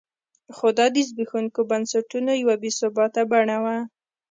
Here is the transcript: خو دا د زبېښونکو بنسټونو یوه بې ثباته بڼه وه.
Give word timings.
خو 0.55 0.67
دا 0.77 0.85
د 0.95 0.97
زبېښونکو 1.07 1.61
بنسټونو 1.69 2.31
یوه 2.41 2.55
بې 2.61 2.69
ثباته 2.79 3.21
بڼه 3.31 3.57
وه. 3.63 3.77